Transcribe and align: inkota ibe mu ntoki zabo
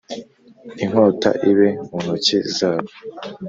inkota 0.83 1.29
ibe 1.49 1.69
mu 1.89 1.97
ntoki 2.03 2.37
zabo 2.55 2.91